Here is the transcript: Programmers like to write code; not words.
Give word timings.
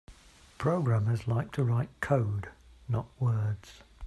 Programmers 0.57 1.27
like 1.27 1.51
to 1.51 1.63
write 1.63 1.89
code; 2.01 2.49
not 2.89 3.05
words. 3.19 3.83